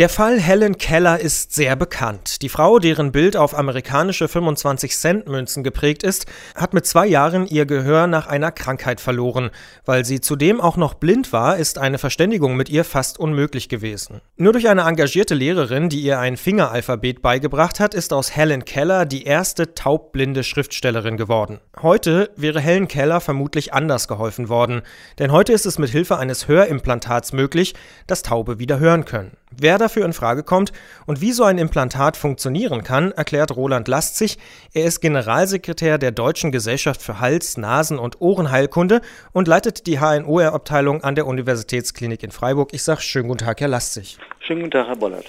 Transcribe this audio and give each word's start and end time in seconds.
Der 0.00 0.08
Fall 0.08 0.40
Helen 0.40 0.78
Keller 0.78 1.20
ist 1.20 1.52
sehr 1.52 1.76
bekannt. 1.76 2.40
Die 2.40 2.48
Frau, 2.48 2.78
deren 2.78 3.12
Bild 3.12 3.36
auf 3.36 3.54
amerikanische 3.54 4.24
25-Cent-Münzen 4.24 5.62
geprägt 5.62 6.04
ist, 6.04 6.24
hat 6.54 6.72
mit 6.72 6.86
zwei 6.86 7.06
Jahren 7.06 7.46
ihr 7.46 7.66
Gehör 7.66 8.06
nach 8.06 8.26
einer 8.26 8.50
Krankheit 8.50 9.02
verloren. 9.02 9.50
Weil 9.84 10.06
sie 10.06 10.22
zudem 10.22 10.58
auch 10.58 10.78
noch 10.78 10.94
blind 10.94 11.34
war, 11.34 11.58
ist 11.58 11.76
eine 11.76 11.98
Verständigung 11.98 12.56
mit 12.56 12.70
ihr 12.70 12.84
fast 12.84 13.18
unmöglich 13.18 13.68
gewesen. 13.68 14.22
Nur 14.38 14.54
durch 14.54 14.70
eine 14.70 14.84
engagierte 14.88 15.34
Lehrerin, 15.34 15.90
die 15.90 16.00
ihr 16.00 16.18
ein 16.18 16.38
Fingeralphabet 16.38 17.20
beigebracht 17.20 17.78
hat, 17.78 17.92
ist 17.92 18.14
aus 18.14 18.34
Helen 18.34 18.64
Keller 18.64 19.04
die 19.04 19.24
erste 19.24 19.74
taubblinde 19.74 20.44
Schriftstellerin 20.44 21.18
geworden. 21.18 21.60
Heute 21.82 22.30
wäre 22.36 22.60
Helen 22.60 22.88
Keller 22.88 23.20
vermutlich 23.20 23.74
anders 23.74 24.08
geholfen 24.08 24.48
worden, 24.48 24.80
denn 25.18 25.30
heute 25.30 25.52
ist 25.52 25.66
es 25.66 25.78
mit 25.78 25.90
Hilfe 25.90 26.16
eines 26.16 26.48
Hörimplantats 26.48 27.34
möglich, 27.34 27.74
dass 28.06 28.22
Taube 28.22 28.58
wieder 28.58 28.78
hören 28.78 29.04
können. 29.04 29.36
Wer 29.56 29.78
dafür 29.78 30.04
in 30.04 30.12
Frage 30.12 30.44
kommt 30.44 30.72
und 31.06 31.20
wie 31.20 31.32
so 31.32 31.42
ein 31.42 31.58
Implantat 31.58 32.16
funktionieren 32.16 32.84
kann, 32.84 33.10
erklärt 33.12 33.56
Roland 33.56 33.88
Lastzig. 33.88 34.38
Er 34.72 34.84
ist 34.84 35.00
Generalsekretär 35.00 35.98
der 35.98 36.12
Deutschen 36.12 36.52
Gesellschaft 36.52 37.02
für 37.02 37.18
Hals-, 37.18 37.56
Nasen- 37.56 37.98
und 37.98 38.20
Ohrenheilkunde 38.20 39.00
und 39.32 39.48
leitet 39.48 39.88
die 39.88 39.98
HNO-Abteilung 39.98 41.02
an 41.02 41.16
der 41.16 41.26
Universitätsklinik 41.26 42.22
in 42.22 42.30
Freiburg. 42.30 42.72
Ich 42.72 42.84
sage 42.84 43.00
schönen 43.00 43.28
guten 43.28 43.44
Tag, 43.44 43.60
Herr 43.60 43.68
Lastzig. 43.68 44.18
Schönen 44.38 44.60
guten 44.60 44.70
Tag, 44.70 44.86
Herr 44.86 44.96
Bollert. 44.96 45.26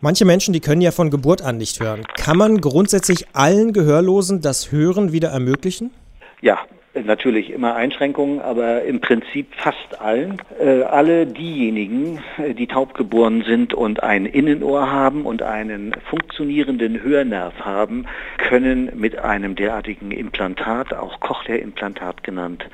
Manche 0.00 0.24
Menschen, 0.24 0.52
die 0.52 0.60
können 0.60 0.80
ja 0.80 0.90
von 0.90 1.10
Geburt 1.10 1.42
an 1.42 1.58
nicht 1.58 1.80
hören. 1.80 2.06
Kann 2.16 2.36
man 2.36 2.60
grundsätzlich 2.60 3.26
allen 3.34 3.72
Gehörlosen 3.72 4.40
das 4.40 4.72
Hören 4.72 5.12
wieder 5.12 5.28
ermöglichen? 5.28 5.92
Ja, 6.40 6.58
natürlich 7.02 7.50
immer 7.50 7.74
Einschränkungen, 7.74 8.40
aber 8.40 8.82
im 8.82 9.00
Prinzip 9.00 9.48
fast 9.56 10.00
allen. 10.00 10.40
Äh, 10.60 10.82
alle 10.82 11.26
diejenigen, 11.26 12.20
äh, 12.38 12.54
die 12.54 12.66
taub 12.66 12.94
geboren 12.94 13.44
sind 13.46 13.74
und 13.74 14.02
ein 14.02 14.26
Innenohr 14.26 14.90
haben 14.90 15.26
und 15.26 15.42
einen 15.42 15.92
funktionierenden 16.08 17.02
Hörnerv 17.02 17.54
haben, 17.60 18.06
können 18.38 18.92
mit 18.94 19.18
einem 19.18 19.56
derartigen 19.56 20.10
Implantat, 20.10 20.94
auch 20.94 21.20
Cochlea-Implantat 21.20 22.22
genannt, 22.22 22.66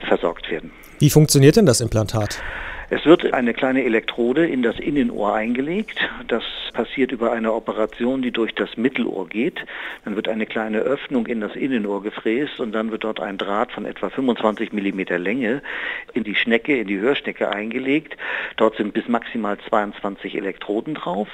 versorgt 0.00 0.50
werden. 0.50 0.70
Wie 0.98 1.10
funktioniert 1.10 1.56
denn 1.56 1.66
das 1.66 1.80
Implantat? 1.80 2.42
Es 2.90 3.04
wird 3.04 3.34
eine 3.34 3.52
kleine 3.52 3.84
Elektrode 3.84 4.46
in 4.46 4.62
das 4.62 4.78
Innenohr 4.78 5.34
eingelegt. 5.34 6.00
Das 6.26 6.42
passiert 6.72 7.12
über 7.12 7.32
eine 7.32 7.52
Operation, 7.52 8.22
die 8.22 8.30
durch 8.30 8.54
das 8.54 8.78
Mittelohr 8.78 9.28
geht. 9.28 9.62
Dann 10.06 10.16
wird 10.16 10.26
eine 10.26 10.46
kleine 10.46 10.78
Öffnung 10.78 11.26
in 11.26 11.42
das 11.42 11.54
Innenohr 11.54 12.02
gefräst 12.02 12.60
und 12.60 12.72
dann 12.72 12.90
wird 12.90 13.04
dort 13.04 13.20
ein 13.20 13.36
Draht 13.36 13.72
von 13.72 13.84
etwa 13.84 14.08
25 14.08 14.72
Millimeter 14.72 15.18
Länge 15.18 15.60
in 16.14 16.24
die 16.24 16.34
Schnecke, 16.34 16.78
in 16.78 16.86
die 16.86 16.98
Hörschnecke 16.98 17.50
eingelegt. 17.50 18.16
Dort 18.56 18.76
sind 18.76 18.94
bis 18.94 19.06
maximal 19.06 19.58
22 19.68 20.34
Elektroden 20.34 20.94
drauf 20.94 21.28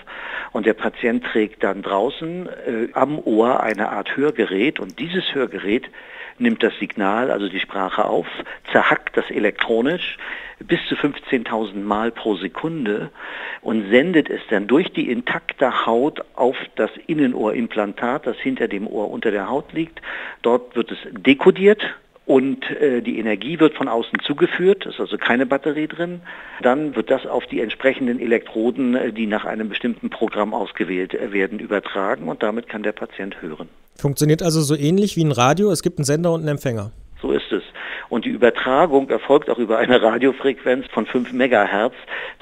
und 0.50 0.66
der 0.66 0.74
Patient 0.74 1.24
trägt 1.24 1.62
dann 1.62 1.82
draußen 1.82 2.48
äh, 2.48 2.88
am 2.94 3.16
Ohr 3.20 3.62
eine 3.62 3.90
Art 3.90 4.16
Hörgerät 4.16 4.80
und 4.80 4.98
dieses 4.98 5.32
Hörgerät 5.32 5.88
nimmt 6.38 6.64
das 6.64 6.76
Signal, 6.80 7.30
also 7.30 7.48
die 7.48 7.60
Sprache 7.60 8.06
auf, 8.06 8.26
zerhackt 8.72 9.16
das 9.16 9.30
elektronisch 9.30 10.18
bis 10.60 10.80
zu 10.88 10.96
15.000 11.44 11.82
Mal 11.82 12.10
pro 12.10 12.36
Sekunde 12.36 13.10
und 13.62 13.88
sendet 13.90 14.30
es 14.30 14.40
dann 14.50 14.66
durch 14.66 14.92
die 14.92 15.10
intakte 15.10 15.86
Haut 15.86 16.20
auf 16.34 16.56
das 16.76 16.90
Innenohrimplantat, 17.06 18.26
das 18.26 18.36
hinter 18.38 18.68
dem 18.68 18.86
Ohr 18.86 19.10
unter 19.10 19.30
der 19.30 19.48
Haut 19.48 19.72
liegt. 19.72 20.00
Dort 20.42 20.76
wird 20.76 20.90
es 20.92 20.98
dekodiert 21.12 21.82
und 22.26 22.70
äh, 22.70 23.02
die 23.02 23.18
Energie 23.18 23.60
wird 23.60 23.74
von 23.74 23.88
außen 23.88 24.18
zugeführt, 24.24 24.86
ist 24.86 24.98
also 24.98 25.18
keine 25.18 25.44
Batterie 25.44 25.88
drin. 25.88 26.22
Dann 26.62 26.96
wird 26.96 27.10
das 27.10 27.26
auf 27.26 27.44
die 27.46 27.60
entsprechenden 27.60 28.18
Elektroden, 28.18 28.94
äh, 28.94 29.12
die 29.12 29.26
nach 29.26 29.44
einem 29.44 29.68
bestimmten 29.68 30.08
Programm 30.10 30.54
ausgewählt 30.54 31.14
äh, 31.14 31.32
werden, 31.32 31.58
übertragen 31.58 32.28
und 32.28 32.42
damit 32.42 32.68
kann 32.68 32.82
der 32.82 32.92
Patient 32.92 33.42
hören. 33.42 33.68
Funktioniert 33.96 34.42
also 34.42 34.60
so 34.60 34.74
ähnlich 34.74 35.16
wie 35.16 35.24
ein 35.24 35.32
Radio, 35.32 35.70
es 35.70 35.82
gibt 35.82 35.98
einen 35.98 36.04
Sender 36.04 36.32
und 36.32 36.40
einen 36.40 36.48
Empfänger. 36.48 36.92
So 37.20 37.30
ist 37.30 37.52
es. 37.52 37.62
Und 38.08 38.24
die 38.24 38.30
Übertragung 38.30 39.08
erfolgt 39.10 39.50
auch 39.50 39.58
über 39.58 39.78
eine 39.78 40.02
Radiofrequenz 40.02 40.86
von 40.88 41.06
5 41.06 41.32
Megahertz 41.32 41.94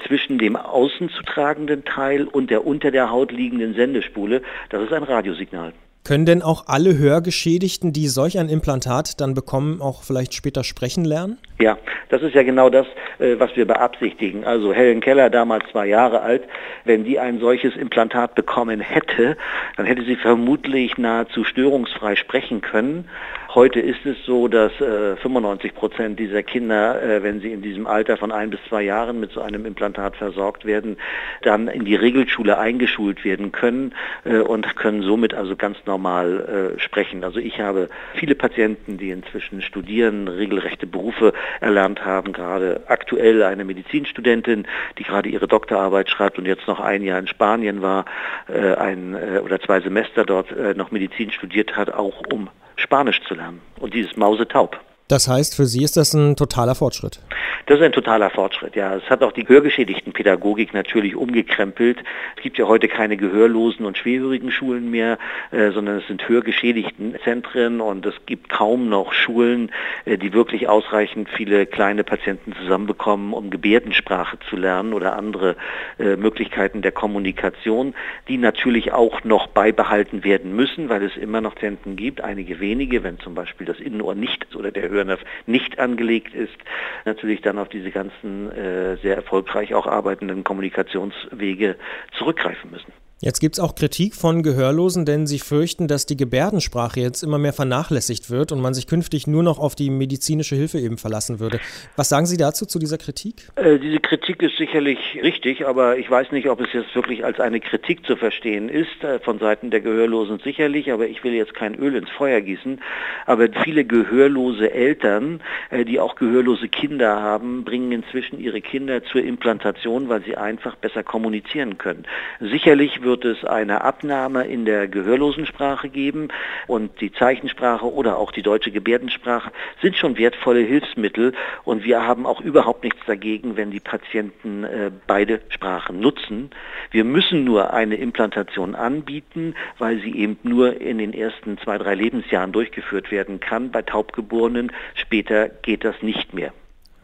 zwischen 0.07 0.37
dem 0.37 0.55
außen 0.55 1.09
zu 1.09 1.23
tragenden 1.23 1.85
Teil 1.85 2.25
und 2.25 2.49
der 2.49 2.65
unter 2.65 2.91
der 2.91 3.09
Haut 3.11 3.31
liegenden 3.31 3.73
Sendespule. 3.73 4.41
Das 4.69 4.83
ist 4.83 4.93
ein 4.93 5.03
Radiosignal. 5.03 5.73
Können 6.05 6.25
denn 6.25 6.41
auch 6.41 6.65
alle 6.67 6.97
Hörgeschädigten, 6.97 7.93
die 7.93 8.09
solch 8.09 8.37
ein 8.37 8.49
Implantat 8.49 9.21
dann 9.21 9.33
bekommen, 9.33 9.81
auch 9.81 10.03
vielleicht 10.03 10.33
später 10.33 10.65
sprechen 10.65 11.05
lernen? 11.05 11.37
Ja, 11.61 11.77
das 12.09 12.21
ist 12.23 12.35
ja 12.35 12.43
genau 12.43 12.69
das, 12.69 12.85
äh, 13.19 13.35
was 13.39 13.55
wir 13.55 13.65
beabsichtigen. 13.65 14.43
Also 14.43 14.73
Helen 14.73 14.99
Keller, 14.99 15.29
damals 15.29 15.63
zwei 15.71 15.85
Jahre 15.87 16.19
alt, 16.19 16.43
wenn 16.83 17.05
die 17.05 17.19
ein 17.19 17.39
solches 17.39 17.77
Implantat 17.77 18.35
bekommen 18.35 18.81
hätte, 18.81 19.37
dann 19.77 19.85
hätte 19.85 20.03
sie 20.03 20.17
vermutlich 20.17 20.97
nahezu 20.97 21.45
störungsfrei 21.45 22.17
sprechen 22.17 22.59
können. 22.59 23.07
Heute 23.55 23.81
ist 23.81 24.03
es 24.03 24.17
so, 24.25 24.47
dass 24.47 24.71
äh, 24.81 25.15
95 25.15 25.75
Prozent 25.75 26.19
dieser 26.19 26.41
Kinder, 26.41 26.99
äh, 27.03 27.21
wenn 27.21 27.39
sie 27.39 27.51
in 27.51 27.61
diesem 27.61 27.85
Alter 27.85 28.17
von 28.17 28.31
ein 28.31 28.49
bis 28.49 28.59
zwei 28.67 28.81
Jahren 28.81 29.19
mit 29.19 29.31
so 29.31 29.41
einem 29.41 29.67
Implantat 29.67 30.15
versorgt 30.15 30.65
werden, 30.65 30.97
dann 31.43 31.67
in 31.67 31.85
die 31.85 31.93
Regelschule 31.93 32.57
eingeschult 32.57 33.23
werden 33.23 33.51
können 33.51 33.93
äh, 34.23 34.39
und 34.39 34.75
können 34.75 35.03
somit 35.03 35.35
also 35.35 35.55
ganz 35.55 35.77
normal 35.85 36.73
äh, 36.75 36.79
sprechen. 36.79 37.23
Also 37.23 37.37
ich 37.37 37.59
habe 37.59 37.89
viele 38.15 38.33
Patienten, 38.33 38.97
die 38.97 39.11
inzwischen 39.11 39.61
studieren, 39.61 40.27
regelrechte 40.27 40.87
Berufe 40.87 41.31
erlernt 41.61 42.03
haben, 42.03 42.33
gerade 42.33 42.81
aktuell 42.87 43.43
eine 43.43 43.65
Medizinstudentin, 43.65 44.65
die 44.97 45.03
gerade 45.03 45.29
ihre 45.29 45.47
Doktorarbeit 45.47 46.09
schreibt 46.09 46.39
und 46.39 46.47
jetzt 46.47 46.67
noch 46.67 46.79
ein 46.79 47.03
Jahr 47.03 47.19
in 47.19 47.27
Spanien 47.27 47.83
war, 47.83 48.05
äh, 48.47 48.73
ein 48.73 49.13
äh, 49.13 49.37
oder 49.37 49.59
zwei 49.59 49.79
Semester 49.79 50.25
dort 50.25 50.55
noch 50.75 50.89
Medizin 50.89 51.29
studiert 51.29 51.77
hat, 51.77 51.93
auch 51.93 52.23
um 52.31 52.49
Spanisch 52.75 53.21
zu 53.27 53.35
lernen. 53.35 53.61
Und 53.79 53.93
dieses 53.93 54.15
Mausetaub. 54.15 54.77
Das 55.07 55.27
heißt, 55.27 55.55
für 55.55 55.65
Sie 55.65 55.83
ist 55.83 55.97
das 55.97 56.13
ein 56.13 56.35
totaler 56.35 56.75
Fortschritt? 56.75 57.19
Das 57.65 57.79
ist 57.79 57.85
ein 57.85 57.93
totaler 57.93 58.29
Fortschritt, 58.29 58.75
ja. 58.75 58.95
Es 58.95 59.09
hat 59.09 59.23
auch 59.23 59.31
die 59.31 59.47
hörgeschädigten 59.47 60.11
Pädagogik 60.11 60.73
natürlich 60.73 61.15
umgekrempelt. 61.15 61.97
Es 62.35 62.43
gibt 62.43 62.57
ja 62.57 62.67
heute 62.67 62.89
keine 62.89 63.15
gehörlosen 63.15 63.85
und 63.85 63.97
schwerhörigen 63.97 64.51
Schulen 64.51 64.91
mehr, 64.91 65.17
äh, 65.51 65.71
sondern 65.71 65.97
es 65.97 66.07
sind 66.07 66.27
hörgeschädigten 66.27 67.15
Zentren 67.23 67.79
und 67.79 68.05
es 68.05 68.15
gibt 68.25 68.49
kaum 68.49 68.89
noch 68.89 69.13
Schulen, 69.13 69.71
äh, 70.03 70.17
die 70.17 70.33
wirklich 70.33 70.67
ausreichend 70.67 71.29
viele 71.29 71.65
kleine 71.65 72.03
Patienten 72.03 72.53
zusammenbekommen, 72.53 73.31
um 73.31 73.49
Gebärdensprache 73.49 74.37
zu 74.49 74.57
lernen 74.57 74.91
oder 74.91 75.15
andere 75.15 75.55
äh, 75.99 76.17
Möglichkeiten 76.17 76.81
der 76.81 76.91
Kommunikation, 76.91 77.93
die 78.27 78.37
natürlich 78.37 78.91
auch 78.91 79.23
noch 79.23 79.47
beibehalten 79.47 80.25
werden 80.25 80.53
müssen, 80.53 80.89
weil 80.89 81.03
es 81.03 81.15
immer 81.15 81.39
noch 81.39 81.55
Zentren 81.55 81.95
gibt, 81.95 82.19
einige 82.19 82.59
wenige, 82.59 83.03
wenn 83.03 83.19
zum 83.19 83.35
Beispiel 83.35 83.65
das 83.65 83.79
Innenohr 83.79 84.15
nicht 84.15 84.53
oder 84.53 84.71
der 84.71 84.89
Hörnerv 84.89 85.21
nicht 85.45 85.79
angelegt 85.79 86.33
ist, 86.33 86.57
natürlich 87.05 87.41
dann 87.53 87.61
auf 87.61 87.69
diese 87.69 87.91
ganzen 87.91 88.51
äh, 88.51 88.97
sehr 88.97 89.15
erfolgreich 89.15 89.73
auch 89.73 89.87
arbeitenden 89.87 90.43
Kommunikationswege 90.43 91.75
zurückgreifen 92.17 92.71
müssen. 92.71 92.91
Jetzt 93.23 93.39
gibt 93.39 93.55
es 93.55 93.61
auch 93.61 93.73
Kritik 93.75 94.15
von 94.15 94.43
Gehörlosen, 94.43 95.05
denn 95.05 95.27
sie 95.27 95.39
fürchten, 95.39 95.87
dass 95.87 96.05
die 96.05 96.17
Gebärdensprache 96.17 96.99
jetzt 96.99 97.23
immer 97.23 97.37
mehr 97.37 97.53
vernachlässigt 97.53 98.29
wird 98.29 98.51
und 98.51 98.59
man 98.59 98.73
sich 98.73 98.85
künftig 98.85 99.27
nur 99.27 99.43
noch 99.43 99.59
auf 99.59 99.75
die 99.75 99.89
medizinische 99.89 100.57
Hilfe 100.57 100.77
eben 100.79 100.97
verlassen 100.97 101.39
würde. 101.39 101.61
Was 101.95 102.09
sagen 102.09 102.25
Sie 102.25 102.35
dazu, 102.35 102.65
zu 102.65 102.79
dieser 102.79 102.97
Kritik? 102.97 103.47
Äh, 103.55 103.79
diese 103.79 104.01
Kritik 104.01 104.41
ist 104.43 104.57
sicherlich 104.57 104.97
richtig, 105.23 105.65
aber 105.65 105.97
ich 105.97 106.11
weiß 106.11 106.33
nicht, 106.33 106.49
ob 106.49 106.59
es 106.59 106.73
jetzt 106.73 106.93
wirklich 106.95 107.23
als 107.23 107.39
eine 107.39 107.61
Kritik 107.61 108.05
zu 108.05 108.17
verstehen 108.17 108.67
ist, 108.67 109.05
äh, 109.05 109.19
von 109.19 109.39
Seiten 109.39 109.71
der 109.71 109.79
Gehörlosen 109.79 110.39
sicherlich, 110.43 110.91
aber 110.91 111.07
ich 111.07 111.23
will 111.23 111.31
jetzt 111.31 111.53
kein 111.53 111.75
Öl 111.75 111.95
ins 111.95 112.09
Feuer 112.09 112.41
gießen. 112.41 112.81
Aber 113.25 113.47
viele 113.63 113.85
gehörlose 113.85 114.69
Eltern, 114.69 115.39
äh, 115.69 115.85
die 115.85 116.01
auch 116.01 116.15
gehörlose 116.15 116.67
Kinder 116.67 117.21
haben, 117.21 117.63
bringen 117.63 117.93
inzwischen 117.93 118.41
ihre 118.41 118.59
Kinder 118.59 119.01
zur 119.01 119.23
Implantation, 119.23 120.09
weil 120.09 120.21
sie 120.25 120.35
einfach 120.35 120.75
besser 120.75 121.03
kommunizieren 121.03 121.77
können. 121.77 122.03
Sicherlich 122.41 123.01
wird 123.01 123.12
wird 123.13 123.25
es 123.25 123.45
eine 123.45 123.83
Abnahme 123.83 124.45
in 124.47 124.65
der 124.65 124.87
Gehörlosensprache 124.87 125.87
geben 125.87 126.29
und 126.65 126.99
die 126.99 127.11
Zeichensprache 127.11 127.85
oder 127.85 128.17
auch 128.17 128.31
die 128.31 128.41
deutsche 128.41 128.71
Gebärdensprache 128.71 129.51
sind 129.83 129.95
schon 129.95 130.17
wertvolle 130.17 130.61
Hilfsmittel 130.61 131.33
und 131.63 131.83
wir 131.83 132.07
haben 132.07 132.25
auch 132.25 132.41
überhaupt 132.41 132.83
nichts 132.83 133.01
dagegen, 133.05 133.55
wenn 133.55 133.69
die 133.69 133.79
Patienten 133.79 134.63
äh, 134.63 134.89
beide 135.05 135.41
Sprachen 135.49 135.99
nutzen. 135.99 136.49
Wir 136.89 137.03
müssen 137.03 137.43
nur 137.43 137.71
eine 137.71 137.97
Implantation 137.97 138.73
anbieten, 138.73 139.53
weil 139.77 139.99
sie 139.99 140.17
eben 140.17 140.39
nur 140.41 140.81
in 140.81 140.97
den 140.97 141.13
ersten 141.13 141.59
zwei, 141.59 141.77
drei 141.77 141.93
Lebensjahren 141.93 142.51
durchgeführt 142.51 143.11
werden 143.11 143.39
kann. 143.39 143.69
Bei 143.69 143.83
Taubgeborenen 143.83 144.71
später 144.95 145.49
geht 145.49 145.83
das 145.83 146.01
nicht 146.01 146.33
mehr. 146.33 146.51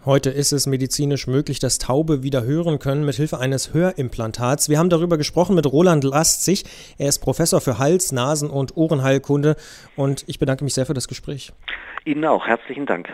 Heute 0.05 0.29
ist 0.29 0.53
es 0.53 0.65
medizinisch 0.65 1.27
möglich, 1.27 1.59
dass 1.59 1.77
Taube 1.77 2.23
wieder 2.23 2.43
hören 2.43 2.79
können 2.79 3.05
mit 3.05 3.15
Hilfe 3.15 3.37
eines 3.37 3.73
Hörimplantats. 3.73 4.69
Wir 4.69 4.79
haben 4.79 4.89
darüber 4.89 5.17
gesprochen 5.17 5.55
mit 5.55 5.65
Roland 5.65 6.05
Lastzig. 6.05 6.63
Er 6.97 7.09
ist 7.09 7.19
Professor 7.19 7.59
für 7.59 7.79
Hals-, 7.79 8.13
Nasen- 8.13 8.49
und 8.49 8.77
Ohrenheilkunde 8.77 9.57
und 9.97 10.23
ich 10.27 10.39
bedanke 10.39 10.63
mich 10.63 10.73
sehr 10.73 10.85
für 10.85 10.93
das 10.93 11.09
Gespräch. 11.09 11.51
Ihnen 12.05 12.23
auch. 12.23 12.47
Herzlichen 12.47 12.85
Dank. 12.85 13.09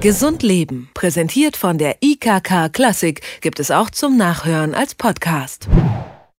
Gesund 0.00 0.44
Leben, 0.44 0.90
präsentiert 0.94 1.56
von 1.56 1.76
der 1.76 1.96
IKK 2.00 2.68
Klassik, 2.72 3.20
gibt 3.40 3.58
es 3.58 3.72
auch 3.72 3.90
zum 3.90 4.16
Nachhören 4.16 4.74
als 4.74 4.94
Podcast. 4.94 5.68